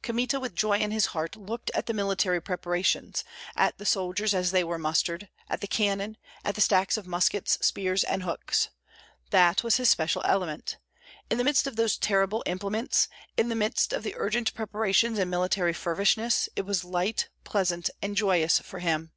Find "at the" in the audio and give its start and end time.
1.74-1.92, 3.56-3.84, 5.50-5.66, 6.44-6.60